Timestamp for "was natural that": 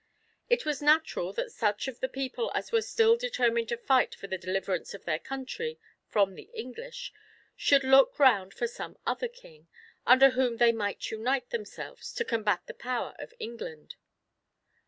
0.65-1.51